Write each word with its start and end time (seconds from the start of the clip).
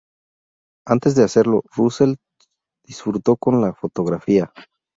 Antes 0.87 1.13
de 1.13 1.23
hacerlo, 1.23 1.61
Russell 1.75 2.15
disfrutó 2.83 3.35
con 3.37 3.61
la 3.61 3.73
fotografía. 3.75 4.51